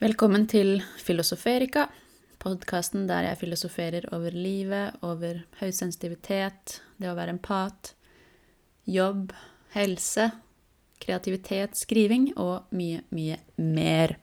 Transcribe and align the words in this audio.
Velkommen 0.00 0.46
til 0.48 0.78
Filosoferika, 0.96 1.82
podkasten 2.40 3.02
der 3.04 3.26
jeg 3.26 3.36
filosoferer 3.36 4.06
over 4.16 4.32
livet, 4.32 4.94
over 5.04 5.42
høysensitivitet, 5.58 6.78
det 6.96 7.10
å 7.10 7.18
være 7.18 7.34
empat, 7.34 7.90
jobb, 8.88 9.34
helse, 9.74 10.30
kreativitet, 11.04 11.76
skriving 11.76 12.30
og 12.40 12.72
mye, 12.72 13.02
mye 13.12 13.36
mer. 13.60 14.16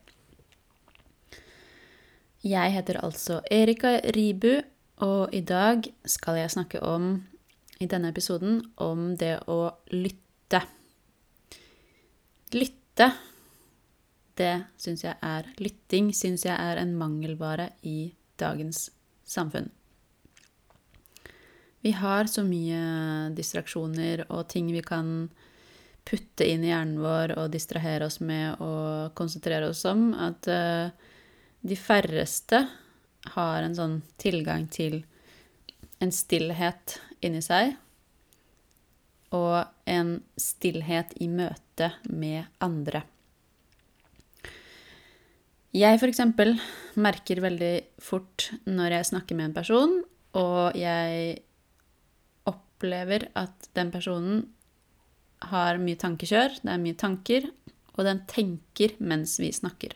Jeg 2.42 2.74
heter 2.74 2.98
altså 3.06 3.38
Erika 3.46 4.00
Ribu, 4.18 4.56
og 5.06 5.30
i 5.30 5.44
dag 5.46 5.86
skal 6.02 6.42
jeg 6.42 6.56
snakke 6.58 6.82
om, 6.82 7.20
i 7.78 7.86
denne 7.86 8.10
episoden, 8.10 8.64
om 8.82 9.12
det 9.14 9.36
å 9.46 9.62
lytte. 9.94 10.64
Lytte 12.50 13.12
det 14.38 14.54
syns 14.80 15.04
jeg 15.04 15.16
er 15.24 15.48
Lytting 15.58 16.12
syns 16.16 16.46
jeg 16.46 16.54
er 16.54 16.80
en 16.80 16.94
mangelvare 16.98 17.72
i 17.82 18.12
dagens 18.38 18.88
samfunn. 19.28 19.68
Vi 21.80 21.92
har 21.94 22.26
så 22.26 22.42
mye 22.42 22.80
distraksjoner 23.38 24.24
og 24.28 24.48
ting 24.50 24.70
vi 24.74 24.82
kan 24.82 25.28
putte 26.08 26.46
inn 26.48 26.64
i 26.64 26.70
hjernen 26.72 27.02
vår 27.02 27.36
og 27.38 27.52
distrahere 27.52 28.08
oss 28.08 28.18
med 28.24 28.62
og 28.64 29.12
konsentrere 29.18 29.68
oss 29.70 29.84
om, 29.86 30.10
at 30.16 30.48
uh, 30.50 30.88
de 31.60 31.76
færreste 31.76 32.62
har 33.34 33.62
en 33.62 33.76
sånn 33.76 34.00
tilgang 34.18 34.66
til 34.72 35.02
en 36.02 36.14
stillhet 36.14 36.98
inni 37.20 37.42
seg 37.44 37.74
og 39.34 39.66
en 39.84 40.14
stillhet 40.40 41.12
i 41.20 41.28
møte 41.28 41.92
med 42.08 42.46
andre. 42.64 43.02
Jeg 45.78 45.98
f.eks. 46.00 46.22
merker 46.98 47.42
veldig 47.44 47.74
fort 48.02 48.48
når 48.66 48.96
jeg 48.96 49.08
snakker 49.12 49.36
med 49.38 49.50
en 49.50 49.56
person, 49.58 49.92
og 50.38 50.78
jeg 50.78 51.36
opplever 52.48 53.28
at 53.38 53.68
den 53.78 53.92
personen 53.94 54.40
har 55.52 55.78
mye 55.78 55.98
tankekjør, 56.00 56.56
det 56.64 56.72
er 56.72 56.82
mye 56.82 56.98
tanker, 56.98 57.46
og 57.94 58.06
den 58.08 58.24
tenker 58.30 58.96
mens 58.98 59.36
vi 59.38 59.52
snakker. 59.54 59.94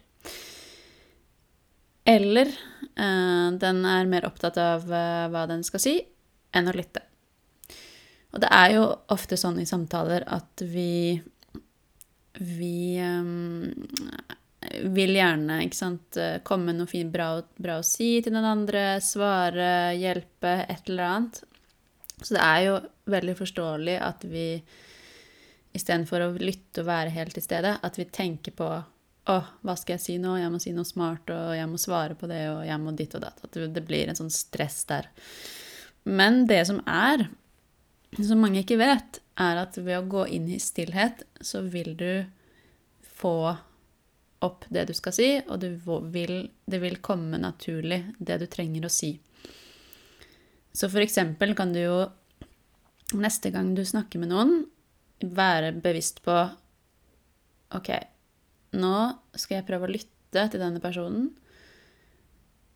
Eller 2.07 2.51
eh, 2.51 3.49
den 3.63 3.83
er 3.87 4.11
mer 4.11 4.27
opptatt 4.27 4.59
av 4.59 4.87
eh, 4.87 5.27
hva 5.33 5.47
den 5.51 5.63
skal 5.67 5.83
si, 5.83 5.97
enn 6.55 6.71
å 6.71 6.77
lytte. 6.77 7.03
Og 8.33 8.43
det 8.43 8.51
er 8.55 8.77
jo 8.77 8.87
ofte 9.13 9.39
sånn 9.41 9.61
i 9.61 9.69
samtaler 9.69 10.25
at 10.31 10.63
vi 10.65 11.21
Vi 12.41 12.97
eh, 12.97 14.39
vil 14.95 15.17
gjerne 15.17 15.59
sant, 15.77 16.17
eh, 16.17 16.39
komme 16.45 16.71
med 16.71 16.81
noe 16.81 16.91
fint 16.91 17.13
bra, 17.13 17.35
bra, 17.57 17.79
å 17.81 17.87
si 17.87 18.21
til 18.23 18.35
den 18.35 18.47
andre, 18.47 19.01
svare, 19.05 19.93
hjelpe, 19.99 20.55
et 20.69 20.89
eller 20.89 21.09
annet. 21.09 21.43
Så 22.23 22.37
det 22.37 22.43
er 22.45 22.61
jo 22.67 22.79
veldig 23.13 23.35
forståelig 23.39 23.99
at 24.01 24.25
vi 24.31 24.47
istedenfor 25.73 26.27
å 26.27 26.33
lytte 26.37 26.83
og 26.83 26.91
være 26.91 27.15
helt 27.15 27.35
til 27.37 27.45
stede, 27.45 27.77
at 27.83 27.99
vi 27.99 28.05
tenker 28.05 28.55
på 28.57 28.69
å, 28.73 29.37
hva 29.63 29.75
skal 29.79 29.97
jeg 29.97 30.05
si 30.05 30.17
nå? 30.21 30.35
Jeg 30.41 30.53
må 30.53 30.61
si 30.63 30.73
noe 30.75 30.87
smart, 30.87 31.31
og 31.31 31.55
jeg 31.57 31.69
må 31.71 31.81
svare 31.81 32.17
på 32.19 32.29
det, 32.31 32.43
og 32.53 32.63
jeg 32.67 32.83
må 32.83 32.95
ditt 32.99 33.15
og 33.19 33.25
datt. 33.25 33.43
At 33.47 33.59
det 33.75 33.85
blir 33.87 34.11
en 34.11 34.19
sånn 34.19 34.33
stress 34.35 34.83
der. 34.91 35.09
Men 36.05 36.45
det 36.51 36.65
som 36.69 36.81
er, 36.91 37.29
som 38.19 38.43
mange 38.43 38.65
ikke 38.65 38.81
vet, 38.81 39.21
er 39.41 39.63
at 39.63 39.79
ved 39.79 39.97
å 39.97 40.09
gå 40.11 40.27
inn 40.35 40.49
i 40.51 40.61
stillhet, 40.61 41.23
så 41.41 41.63
vil 41.65 41.95
du 41.97 42.25
få 43.23 43.55
opp 44.43 44.67
det 44.73 44.87
du 44.89 44.95
skal 44.97 45.15
si, 45.15 45.29
og 45.47 45.63
vil, 46.15 46.37
det 46.67 46.81
vil 46.83 46.99
komme 47.05 47.41
naturlig, 47.41 48.03
det 48.19 48.41
du 48.43 48.47
trenger 48.51 48.87
å 48.87 48.93
si. 48.93 49.15
Så 50.73 50.89
for 50.89 51.05
eksempel 51.05 51.55
kan 51.57 51.75
du 51.75 51.83
jo 51.83 51.99
neste 53.19 53.53
gang 53.53 53.75
du 53.77 53.85
snakker 53.85 54.23
med 54.23 54.33
noen, 54.33 54.55
være 55.23 55.75
bevisst 55.85 56.23
på 56.25 56.35
OK, 57.77 57.91
nå 58.77 58.97
skal 59.39 59.59
jeg 59.59 59.69
prøve 59.69 59.89
å 59.89 59.93
lytte 59.93 60.47
til 60.51 60.61
denne 60.61 60.81
personen. 60.83 61.29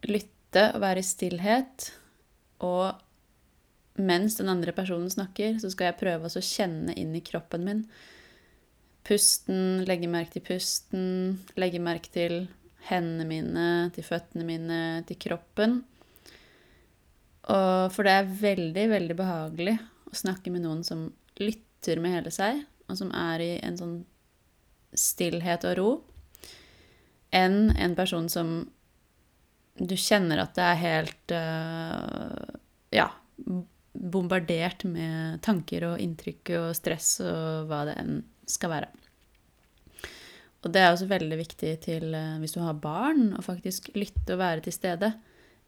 Lytte 0.06 0.70
og 0.74 0.82
være 0.84 1.02
i 1.02 1.08
stillhet. 1.08 1.88
Og 2.64 4.00
mens 4.00 4.36
den 4.38 4.52
andre 4.52 4.72
personen 4.76 5.10
snakker, 5.12 5.56
så 5.60 5.72
skal 5.72 5.90
jeg 5.90 6.00
prøve 6.00 6.28
å 6.28 6.44
kjenne 6.44 6.94
inn 7.00 7.16
i 7.16 7.24
kroppen 7.24 7.64
min 7.66 7.82
Pusten, 9.06 9.84
legge 9.86 10.08
merke 10.10 10.36
til 10.36 10.44
pusten, 10.48 11.04
legge 11.58 11.78
merke 11.82 12.10
til 12.10 12.48
hendene 12.88 13.26
mine, 13.28 13.66
til 13.94 14.06
føttene 14.06 14.46
mine, 14.46 14.80
til 15.06 15.18
kroppen. 15.22 15.78
Og 17.46 17.92
for 17.94 18.06
det 18.06 18.16
er 18.16 18.34
veldig, 18.40 18.88
veldig 18.90 19.16
behagelig 19.18 19.76
å 20.10 20.18
snakke 20.18 20.50
med 20.54 20.64
noen 20.66 20.82
som 20.86 21.06
lytter 21.38 22.02
med 22.02 22.16
hele 22.16 22.32
seg, 22.34 22.64
og 22.90 22.98
som 22.98 23.12
er 23.14 23.44
i 23.44 23.52
en 23.62 23.78
sånn 23.78 23.96
stillhet 24.96 25.66
og 25.68 25.76
ro, 25.78 25.90
enn 27.34 27.70
en 27.76 27.94
person 27.98 28.26
som 28.32 28.58
du 29.76 29.96
kjenner 30.00 30.40
at 30.40 30.54
det 30.56 30.66
er 30.66 30.78
helt 30.80 31.34
uh, 31.36 32.54
Ja, 32.94 33.10
bombardert 33.92 34.86
med 34.88 35.42
tanker 35.44 35.90
og 35.90 36.00
inntrykk 36.00 36.54
og 36.56 36.68
stress 36.78 37.18
og 37.20 37.68
hva 37.68 37.82
det 37.88 37.96
enn 38.00 38.22
skal 38.50 38.72
være. 38.72 38.90
Og 40.64 40.72
det 40.74 40.82
er 40.82 40.90
også 40.90 41.08
veldig 41.10 41.38
viktig 41.38 41.72
til 41.84 42.14
eh, 42.16 42.38
hvis 42.42 42.56
du 42.56 42.60
har 42.64 42.78
barn, 42.82 43.30
å 43.38 43.44
faktisk 43.44 43.92
lytte 43.94 44.34
og 44.34 44.42
være 44.42 44.64
til 44.66 44.74
stede, 44.74 45.12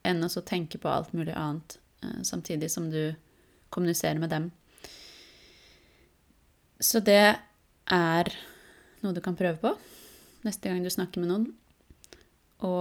enn 0.07 0.25
å 0.25 0.47
tenke 0.47 0.81
på 0.81 0.91
alt 0.91 1.13
mulig 1.15 1.37
annet 1.39 1.79
eh, 2.03 2.21
samtidig 2.27 2.71
som 2.73 2.89
du 2.91 3.13
kommuniserer 3.71 4.19
med 4.19 4.33
dem. 4.35 4.51
Så 6.81 7.03
det 7.05 7.37
er 7.91 8.33
noe 9.03 9.15
du 9.15 9.23
kan 9.23 9.37
prøve 9.39 9.59
på 9.63 9.75
neste 10.47 10.71
gang 10.71 10.83
du 10.83 10.91
snakker 10.91 11.23
med 11.23 11.31
noen. 11.31 11.47
Å 12.65 12.75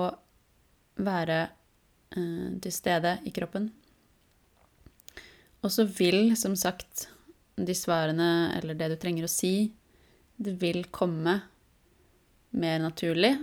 være 0.97 1.41
eh, 1.43 2.49
til 2.63 2.73
stede 2.73 3.17
i 3.29 3.33
kroppen. 3.35 3.69
Og 5.65 5.73
så 5.73 5.85
vil, 5.89 6.33
som 6.37 6.55
sagt, 6.57 7.07
de 7.57 7.73
svarene 7.77 8.53
eller 8.57 8.77
det 8.77 8.91
du 8.93 8.97
trenger 9.01 9.25
å 9.25 9.31
si, 9.31 9.71
det 10.37 10.53
vil 10.61 10.85
komme 10.93 11.39
mer 12.57 12.79
naturlig 12.81 13.33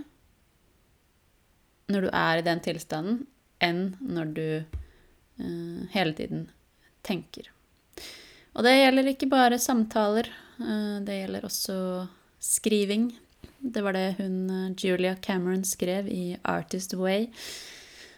når 1.91 2.07
du 2.07 2.09
er 2.09 2.39
i 2.39 2.45
den 2.45 2.61
tilstanden, 2.65 3.19
enn 3.61 3.95
når 4.01 4.31
du 4.35 4.47
uh, 4.63 5.81
hele 5.93 6.15
tiden 6.17 6.47
tenker. 7.05 7.51
Og 8.55 8.65
det 8.65 8.73
gjelder 8.73 9.11
ikke 9.11 9.29
bare 9.29 9.61
samtaler, 9.61 10.31
uh, 10.57 10.97
det 11.05 11.19
gjelder 11.19 11.45
også 11.45 11.77
skriving. 12.41 13.11
Det 13.59 13.83
var 13.85 13.93
det 13.97 14.15
hun 14.17 14.39
uh, 14.49 14.73
Julia 14.73 15.13
Cameron 15.21 15.63
skrev 15.67 16.09
i 16.09 16.37
'Artist 16.41 16.97
Way'. 16.97 17.29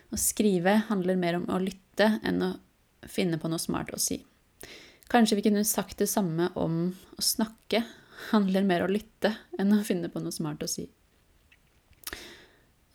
Å 0.07 0.15
skrive 0.21 0.83
handler 0.87 1.19
mer 1.19 1.41
om 1.41 1.49
å 1.51 1.59
lytte 1.59 2.13
enn 2.23 2.39
å 2.45 2.53
finne 3.07 3.39
på 3.41 3.51
noe 3.51 3.59
smart 3.59 3.91
å 3.91 3.99
si. 3.99 4.21
Kanskje 5.11 5.39
vi 5.39 5.49
kunne 5.49 5.67
sagt 5.67 5.99
det 5.99 6.07
samme 6.11 6.49
om 6.55 6.91
å 7.15 7.23
snakke 7.23 7.83
handler 8.31 8.65
mer 8.67 8.85
å 8.85 8.91
lytte 8.91 9.33
enn 9.59 9.75
å 9.75 9.83
finne 9.85 10.09
på 10.11 10.21
noe 10.23 10.35
smart 10.35 10.63
å 10.63 10.69
si. 10.69 10.87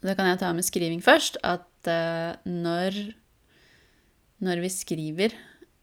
Da 0.03 0.17
kan 0.19 0.27
jeg 0.27 0.41
ta 0.41 0.51
med 0.55 0.67
skriving 0.67 1.03
først, 1.05 1.39
at 1.47 1.91
uh, 1.91 2.35
når, 2.49 2.97
når, 4.43 4.63
vi 4.65 4.71
skriver, 4.75 5.35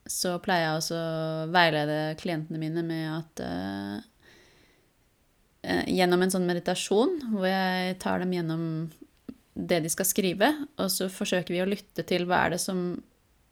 så 0.09 0.35
pleier 0.43 0.67
jeg 0.67 0.79
også 0.81 0.99
å 0.99 1.49
veilede 1.53 1.99
klientene 2.19 2.59
mine 2.59 2.83
med 2.85 3.11
at 3.15 3.43
uh, 3.45 4.07
Gjennom 5.59 6.21
en 6.23 6.31
sånn 6.31 6.45
meditasjon 6.47 7.17
hvor 7.33 7.43
jeg 7.49 7.97
tar 7.99 8.21
dem 8.21 8.31
gjennom 8.31 8.61
det 9.59 9.81
de 9.83 9.89
skal 9.91 10.07
skrive, 10.07 10.53
og 10.79 10.87
så 10.93 11.09
forsøker 11.11 11.51
vi 11.51 11.59
å 11.59 11.67
lytte 11.67 12.05
til 12.07 12.23
hva 12.29 12.45
er 12.45 12.55
det 12.55 12.61
som, 12.63 12.79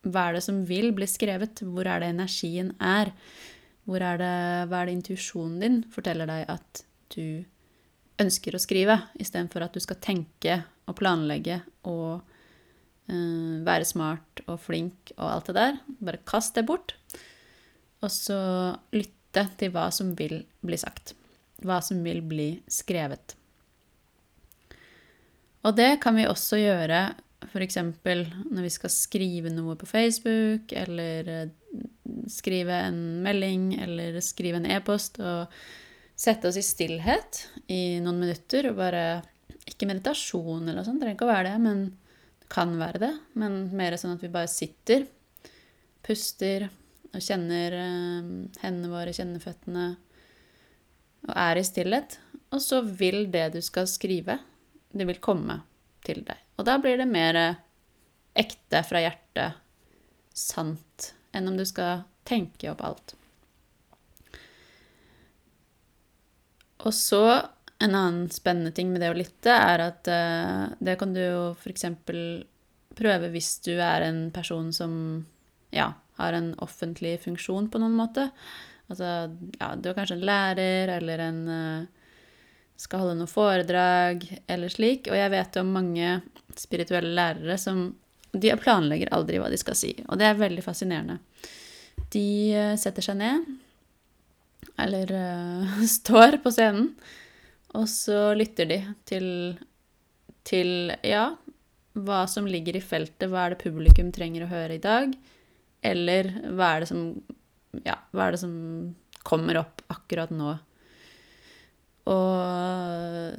hva 0.08 0.30
er 0.30 0.38
det 0.38 0.44
som 0.46 0.62
vil 0.70 0.94
bli 0.96 1.08
skrevet, 1.10 1.60
hvor 1.68 1.90
er 1.90 2.04
det 2.04 2.14
energien 2.14 2.72
er. 2.80 3.12
Hvor 3.88 4.04
er 4.04 4.20
det, 4.20 4.34
hva 4.68 4.82
er 4.82 4.90
det 4.90 4.98
intuisjonen 4.98 5.62
din 5.64 5.78
forteller 5.94 6.28
deg 6.28 6.50
at 6.52 6.82
du 7.16 7.46
ønsker 8.22 8.56
å 8.58 8.62
skrive, 8.62 8.98
istedenfor 9.22 9.64
at 9.64 9.76
du 9.78 9.84
skal 9.84 10.00
tenke 10.04 10.58
og 10.88 10.98
planlegge 11.00 11.62
og 11.88 12.20
uh, 12.20 13.56
være 13.68 13.88
smart 13.88 14.44
og 14.48 14.60
flink 14.64 15.14
og 15.18 15.28
alt 15.30 15.52
det 15.52 15.58
der. 15.60 15.80
Bare 16.02 16.24
kast 16.28 16.58
det 16.58 16.66
bort, 16.68 16.98
og 18.02 18.12
så 18.14 18.40
lytte 18.96 19.48
til 19.60 19.72
hva 19.74 19.88
som 19.94 20.14
vil 20.18 20.42
bli 20.66 20.80
sagt. 20.82 21.14
Hva 21.64 21.80
som 21.86 22.04
vil 22.06 22.22
bli 22.26 22.50
skrevet. 22.70 23.38
Og 25.66 25.76
det 25.76 25.98
kan 26.04 26.16
vi 26.16 26.28
også 26.30 26.60
gjøre 26.62 27.02
f.eks. 27.48 27.78
når 27.78 28.66
vi 28.66 28.74
skal 28.74 28.94
skrive 28.94 29.52
noe 29.54 29.76
på 29.80 29.88
Facebook, 29.90 30.74
eller 30.76 31.32
eh, 31.32 31.50
skrive 32.32 32.82
en 32.88 33.02
melding, 33.26 33.72
eller 33.84 34.20
skrive 34.24 34.62
en 34.62 34.70
e-post, 34.78 35.20
og 35.20 35.52
sette 36.18 36.50
oss 36.50 36.58
i 36.58 36.66
stillhet 36.66 37.44
i 37.70 38.00
noen 38.02 38.24
minutter 38.24 38.72
og 38.72 38.80
bare 38.80 39.04
Ikke 39.68 39.86
meditasjon 39.90 40.64
eller 40.64 40.80
noe 40.80 40.88
sånt, 40.88 41.02
trenger 41.02 41.18
ikke 41.18 41.28
å 41.28 41.30
være 41.30 41.50
det, 41.52 41.58
men 41.60 41.82
det 42.40 42.48
kan 42.54 42.70
være 42.80 43.02
det. 43.04 43.10
Men 43.36 43.58
mer 43.76 43.98
sånn 44.00 44.14
at 44.16 44.24
vi 44.24 44.32
bare 44.32 44.48
sitter, 44.48 45.04
puster 46.08 46.70
og 47.12 47.20
kjenner 47.20 47.76
eh, 47.76 48.30
hendene 48.64 48.92
våre, 48.94 49.12
kjenner 49.16 49.44
føttene 49.44 49.90
og 51.28 51.34
er 51.36 51.60
i 51.60 51.66
stillhet. 51.68 52.18
Og 52.56 52.64
så 52.64 52.80
vil 52.82 53.26
det 53.32 53.50
du 53.58 53.60
skal 53.66 53.90
skrive, 53.92 54.40
det 54.96 55.08
vil 55.10 55.20
komme 55.24 55.60
til 56.08 56.24
deg. 56.24 56.40
Og 56.58 56.66
da 56.68 56.78
blir 56.82 56.96
det 57.00 57.10
mer 57.10 57.40
ekte 58.38 58.84
fra 58.88 59.02
hjertet, 59.04 59.60
sant, 60.38 61.12
enn 61.36 61.50
om 61.50 61.58
du 61.58 61.66
skal 61.68 62.06
tenke 62.28 62.72
opp 62.72 62.84
alt. 62.84 63.14
Og 66.86 66.94
så 66.94 67.24
en 67.80 67.96
annen 67.96 68.30
spennende 68.34 68.72
ting 68.72 68.92
med 68.92 69.04
det 69.04 69.12
å 69.12 69.18
lytte, 69.18 69.54
er 69.54 69.84
at 69.86 70.10
uh, 70.10 70.74
det 70.80 70.98
kan 71.00 71.14
du 71.14 71.22
jo 71.22 71.44
f.eks. 71.54 71.86
prøve 72.98 73.30
hvis 73.34 73.52
du 73.66 73.76
er 73.76 74.08
en 74.08 74.28
person 74.34 74.72
som 74.74 74.94
ja, 75.74 75.92
har 76.18 76.34
en 76.34 76.54
offentlig 76.64 77.18
funksjon 77.26 77.70
på 77.70 77.82
noen 77.82 77.98
måte. 77.98 78.30
Altså, 78.88 79.30
ja, 79.60 79.74
du 79.76 79.92
er 79.92 79.98
kanskje 79.98 80.18
en 80.18 80.26
lærer 80.26 80.96
eller 80.98 81.24
en 81.28 81.40
uh, 81.52 82.10
skal 82.78 83.04
holde 83.04 83.20
noe 83.20 83.30
foredrag 83.30 84.26
eller 84.48 84.74
slik. 84.74 85.10
Og 85.12 85.18
jeg 85.18 85.34
vet 85.34 85.62
om 85.62 85.74
mange 85.78 86.20
spirituelle 86.58 87.14
lærere 87.14 87.58
som 87.62 87.90
de 88.38 88.54
planlegger 88.60 89.14
aldri 89.16 89.40
hva 89.42 89.50
de 89.52 89.60
skal 89.60 89.78
si. 89.78 89.94
Og 90.08 90.18
det 90.20 90.30
er 90.30 90.40
veldig 90.40 90.66
fascinerende. 90.66 91.20
De 92.14 92.28
uh, 92.56 92.76
setter 92.80 93.06
seg 93.06 93.20
ned, 93.20 93.48
eller 94.80 95.14
uh, 95.14 95.80
står 95.98 96.40
på 96.44 96.54
scenen, 96.54 96.92
og 97.78 97.88
så 97.92 98.32
lytter 98.38 98.70
de 98.70 98.80
til, 99.10 99.28
til 100.48 100.94
ja, 101.06 101.30
hva 101.98 102.22
som 102.30 102.48
ligger 102.50 102.78
i 102.78 102.84
feltet, 102.84 103.28
hva 103.30 103.46
er 103.46 103.56
det 103.56 103.64
publikum 103.66 104.14
trenger 104.16 104.46
å 104.46 104.52
høre 104.52 104.78
i 104.78 104.84
dag, 104.84 105.12
eller 105.86 106.32
hva 106.58 106.72
er 106.74 106.84
det 106.84 106.90
som, 106.90 107.04
ja, 107.84 108.00
hva 108.16 108.28
er 108.28 108.38
det 108.38 108.42
som 108.42 108.56
kommer 109.28 109.60
opp 109.62 109.84
akkurat 109.92 110.32
nå. 110.34 110.56
Og 112.08 113.36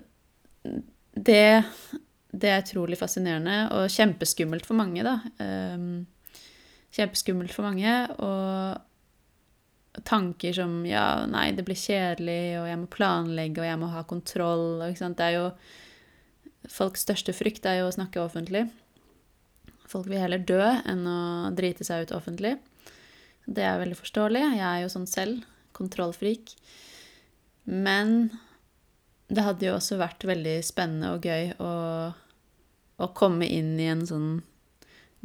det, 1.29 1.49
det 2.31 2.53
er 2.53 2.63
utrolig 2.63 2.99
fascinerende 3.01 3.59
og 3.77 3.89
kjempeskummelt 3.93 4.69
for 4.69 4.79
mange, 4.79 5.05
da. 5.07 5.17
Um, 5.41 6.07
kjempeskummelt 6.97 7.53
for 7.55 7.69
mange. 7.69 7.95
Og 8.23 10.03
tanker 10.09 10.55
som 10.57 10.81
ja, 10.87 11.27
nei, 11.31 11.51
det 11.57 11.65
blir 11.67 11.79
kjedelig, 11.79 12.59
og 12.61 12.69
jeg 12.71 12.81
må 12.81 12.91
planlegge, 12.93 13.63
og 13.63 13.69
jeg 13.69 13.81
må 13.81 13.91
ha 13.93 14.05
kontroll. 14.09 14.83
Ikke 14.89 15.05
sant? 15.05 15.19
Det 15.21 15.29
er 15.29 15.39
jo 15.41 15.47
Folks 16.69 17.07
største 17.07 17.33
frykt 17.33 17.65
er 17.71 17.79
jo 17.79 17.87
å 17.89 17.95
snakke 17.95 18.21
offentlig. 18.21 18.67
Folk 19.89 20.09
vil 20.11 20.21
heller 20.21 20.43
dø 20.43 20.61
enn 20.61 21.07
å 21.09 21.21
drite 21.57 21.87
seg 21.87 22.05
ut 22.05 22.13
offentlig. 22.13 22.59
Det 23.49 23.65
er 23.65 23.79
veldig 23.81 23.97
forståelig. 23.97 24.43
Jeg 24.59 24.67
er 24.67 24.83
jo 24.83 24.91
sånn 24.93 25.09
selv. 25.09 25.47
Kontrollfrik. 25.79 26.53
Men 27.65 28.29
det 29.33 29.45
hadde 29.47 29.69
jo 29.69 29.77
også 29.79 29.97
vært 30.01 30.27
veldig 30.29 30.59
spennende 30.67 31.15
og 31.15 31.25
gøy 31.25 31.55
å, 31.63 31.73
å 33.01 33.09
komme 33.17 33.49
inn 33.49 33.75
i 33.81 33.89
en 33.89 34.05
sånn 34.09 34.29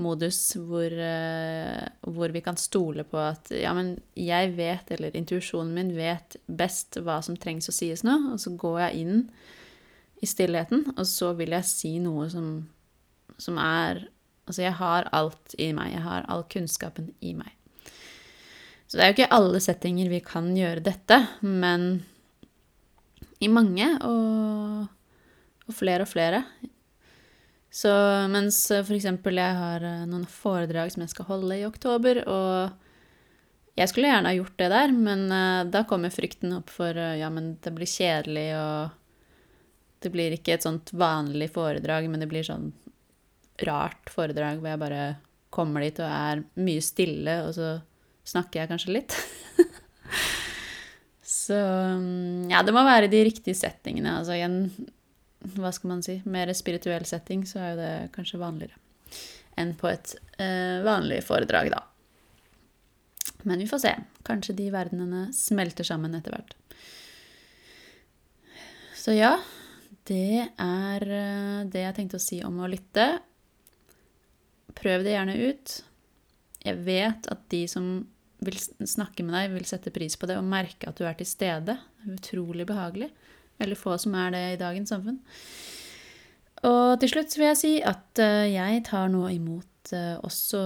modus 0.01 0.39
hvor, 0.57 0.89
uh, 0.89 1.83
hvor, 2.09 2.33
vi 2.33 2.41
kan 2.45 2.57
stole 2.57 3.05
på 3.05 3.19
at 3.21 3.51
ja, 3.53 3.73
men 3.77 3.95
jeg 4.17 4.53
vet, 4.57 4.89
eller 4.95 5.15
intuisjonen 5.17 5.73
min 5.75 5.91
vet 5.97 6.37
best 6.47 6.97
hva 7.03 7.19
som 7.25 7.37
trengs 7.37 7.69
å 7.69 7.75
sies 7.75 8.05
nå, 8.05 8.15
og 8.33 8.41
så 8.41 8.55
går 8.57 8.79
jeg 8.87 9.03
inn 9.03 9.19
i 10.23 10.29
stillheten, 10.29 10.87
og 10.95 11.05
så 11.09 11.33
vil 11.37 11.53
jeg 11.53 11.69
si 11.69 11.93
noe 12.01 12.29
som, 12.33 12.57
som 13.37 13.61
er 13.61 14.07
Altså, 14.43 14.65
jeg 14.65 14.75
har 14.75 15.05
alt 15.15 15.53
i 15.55 15.69
meg. 15.71 15.93
Jeg 15.93 16.03
har 16.03 16.25
all 16.27 16.41
kunnskapen 16.51 17.13
i 17.23 17.29
meg. 17.31 17.53
Så 18.87 18.97
det 18.99 19.05
er 19.05 19.11
jo 19.11 19.15
ikke 19.15 19.35
alle 19.37 19.61
settinger 19.63 20.09
vi 20.11 20.19
kan 20.19 20.49
gjøre 20.51 20.83
dette, 20.83 21.15
men 21.41 22.03
i 23.39 23.47
mange, 23.47 23.87
og, 24.03 24.83
og 25.65 25.77
flere 25.77 26.03
og 26.03 26.11
flere. 26.11 26.43
Så 27.73 27.91
mens 28.29 28.57
eh, 28.71 28.83
f.eks. 28.85 29.07
jeg 29.09 29.57
har 29.57 29.85
eh, 29.87 30.05
noen 30.05 30.27
foredrag 30.29 30.91
som 30.93 31.01
jeg 31.01 31.13
skal 31.15 31.29
holde 31.31 31.57
i 31.57 31.65
oktober, 31.65 32.21
og 32.29 33.79
jeg 33.79 33.89
skulle 33.89 34.11
gjerne 34.11 34.29
ha 34.29 34.37
gjort 34.37 34.59
det 34.61 34.67
der, 34.69 34.93
men 34.93 35.23
uh, 35.33 35.63
da 35.65 35.81
kommer 35.89 36.13
frykten 36.13 36.53
opp 36.59 36.69
for 36.69 36.93
ja, 36.93 37.31
men 37.33 37.55
det 37.65 37.71
blir 37.73 37.89
kjedelig, 37.89 38.51
og 38.59 38.93
det 40.05 40.11
blir 40.13 40.35
ikke 40.35 40.53
et 40.53 40.67
sånt 40.67 40.91
vanlig 40.93 41.49
foredrag, 41.55 42.05
men 42.11 42.21
det 42.21 42.29
blir 42.29 42.45
sånn 42.45 42.69
rart 43.65 44.11
foredrag 44.13 44.61
hvor 44.61 44.69
jeg 44.69 44.81
bare 44.83 45.03
kommer 45.53 45.85
dit 45.85 45.97
og 46.01 46.09
er 46.09 46.43
mye 46.61 46.85
stille, 46.85 47.39
og 47.47 47.57
så 47.57 47.73
snakker 48.29 48.61
jeg 48.61 48.71
kanskje 48.71 48.95
litt. 48.99 49.17
så 51.41 51.57
mm, 51.97 52.51
ja, 52.53 52.61
det 52.65 52.73
må 52.75 52.85
være 52.85 53.09
de 53.09 53.25
riktige 53.25 53.57
settingene. 53.57 54.19
Altså 54.19 54.37
igjen 54.37 54.61
hva 55.57 55.71
skal 55.75 55.91
man 55.91 56.03
si, 56.05 56.19
mer 56.25 56.51
spirituell 56.55 57.05
setting, 57.07 57.43
så 57.47 57.59
er 57.59 57.69
jo 57.71 57.81
det 57.81 57.93
kanskje 58.15 58.41
vanligere 58.41 58.79
enn 59.59 59.75
på 59.77 59.89
et 59.89 60.15
eh, 60.41 60.81
vanlig 60.85 61.19
foredrag, 61.27 61.69
da. 61.73 61.83
Men 63.43 63.59
vi 63.61 63.67
får 63.69 63.83
se. 63.83 63.91
Kanskje 64.25 64.55
de 64.57 64.69
verdenene 64.73 65.27
smelter 65.35 65.85
sammen 65.85 66.15
etter 66.17 66.33
hvert. 66.33 66.55
Så 68.97 69.13
ja, 69.17 69.35
det 70.09 70.47
er 70.47 71.05
eh, 71.05 71.59
det 71.69 71.85
jeg 71.85 71.97
tenkte 71.99 72.21
å 72.21 72.23
si 72.23 72.39
om 72.45 72.61
å 72.63 72.71
lytte. 72.71 73.07
Prøv 74.73 75.05
det 75.05 75.13
gjerne 75.13 75.37
ut. 75.43 75.75
Jeg 76.63 76.79
vet 76.87 77.29
at 77.29 77.45
de 77.51 77.65
som 77.69 77.93
vil 78.43 78.57
snakke 78.59 79.23
med 79.23 79.35
deg, 79.37 79.53
vil 79.53 79.67
sette 79.67 79.91
pris 79.95 80.15
på 80.19 80.27
det 80.27 80.39
og 80.39 80.47
merke 80.47 80.89
at 80.89 80.97
du 80.99 81.05
er 81.07 81.15
til 81.19 81.27
stede. 81.27 81.77
Utrolig 82.09 82.65
behagelig. 82.67 83.11
Veldig 83.61 83.77
få 83.79 83.97
som 84.01 84.15
er 84.17 84.33
det 84.33 84.43
i 84.53 84.59
dagens 84.61 84.93
samfunn. 84.93 85.19
Og 86.63 86.99
til 87.01 87.11
slutt 87.11 87.35
vil 87.37 87.49
jeg 87.49 87.59
si 87.59 87.73
at 87.83 88.19
eh, 88.23 88.53
jeg 88.53 88.83
tar 88.87 89.09
nå 89.11 89.25
imot 89.33 89.93
eh, 89.95 90.15
også 90.23 90.61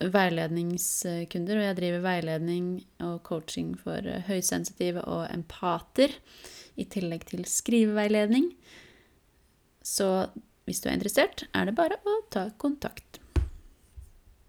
veiledningskunder, 0.00 1.60
og 1.60 1.66
jeg 1.66 1.78
driver 1.78 2.04
veiledning 2.04 2.68
og 3.04 3.22
coaching 3.26 3.72
for 3.80 4.04
eh, 4.04 4.24
høysensitive 4.28 5.04
og 5.04 5.26
empater, 5.32 6.16
i 6.80 6.86
tillegg 6.88 7.26
til 7.28 7.42
skriveveiledning. 7.48 8.46
Så 9.84 10.30
hvis 10.64 10.80
du 10.80 10.88
er 10.88 10.96
interessert, 10.96 11.44
er 11.52 11.68
det 11.68 11.76
bare 11.76 11.98
å 12.08 12.20
ta 12.32 12.46
kontakt. 12.60 13.19